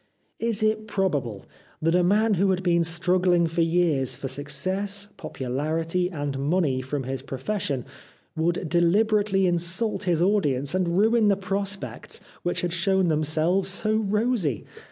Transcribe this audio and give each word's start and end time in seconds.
Is 0.39 0.63
it 0.63 0.87
probable 0.87 1.45
that 1.79 1.93
a 1.93 2.03
man 2.03 2.33
who 2.33 2.49
had 2.49 2.63
been 2.63 2.81
strugghng 2.81 3.47
for 3.47 3.61
years 3.61 4.15
for 4.15 4.27
success, 4.27 5.07
popularity 5.15 6.09
and 6.09 6.39
money 6.39 6.81
from 6.81 7.03
his 7.03 7.21
pro 7.21 7.37
fession 7.37 7.85
would 8.35 8.67
deliberately 8.67 9.45
insult 9.45 10.05
his 10.05 10.19
audience 10.19 10.73
and 10.73 10.97
ruin 10.97 11.27
the 11.27 11.37
prospects 11.37 12.19
which 12.41 12.61
had 12.61 12.73
shown 12.73 13.09
them 13.09 13.23
selves 13.23 13.69
so 13.69 13.95
rosy 13.97 14.65